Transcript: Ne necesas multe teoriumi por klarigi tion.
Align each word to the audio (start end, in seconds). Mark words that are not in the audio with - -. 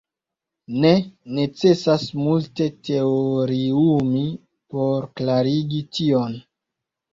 Ne 0.85 0.93
necesas 1.39 2.05
multe 2.21 2.67
teoriumi 2.89 4.25
por 4.75 5.09
klarigi 5.23 5.85
tion. 6.01 6.37